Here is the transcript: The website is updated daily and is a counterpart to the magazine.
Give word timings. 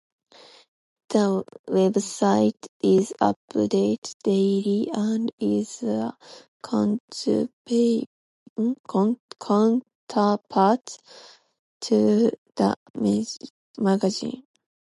The 1.09 1.43
website 1.69 2.67
is 2.81 3.13
updated 3.21 4.15
daily 4.23 4.89
and 4.91 5.31
is 5.37 5.83
a 5.83 6.17
counterpart 6.65 7.59
to 11.81 12.31
the 12.55 12.75
magazine. 13.77 14.43